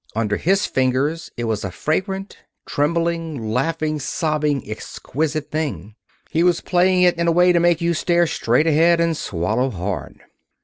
[0.15, 5.93] Under his fingers it was a fragrant, trembling, laughing, sobbing, exquisite thing.
[6.31, 9.69] He was playing it in a way to make you stare straight ahead and swallow
[9.69, 10.23] hard.